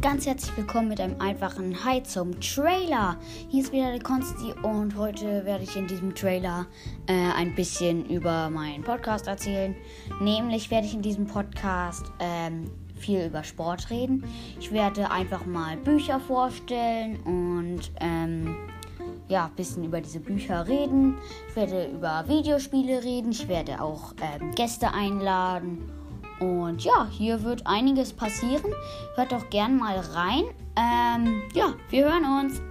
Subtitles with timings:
[0.00, 3.16] ganz herzlich willkommen mit einem einfachen Hi zum Trailer.
[3.48, 6.66] Hier ist wieder der Konsti und heute werde ich in diesem Trailer
[7.08, 9.74] äh, ein bisschen über meinen Podcast erzählen.
[10.20, 14.24] Nämlich werde ich in diesem Podcast ähm, viel über Sport reden.
[14.60, 18.56] Ich werde einfach mal Bücher vorstellen und ähm,
[19.26, 21.16] ja, ein bisschen über diese Bücher reden.
[21.48, 23.32] Ich werde über Videospiele reden.
[23.32, 25.97] Ich werde auch ähm, Gäste einladen.
[26.40, 28.72] Und ja, hier wird einiges passieren.
[29.14, 30.44] Hört doch gern mal rein.
[30.76, 32.62] Ähm, ja, wir hören uns.